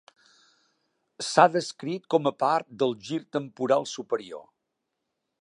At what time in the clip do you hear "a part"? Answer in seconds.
2.31-2.69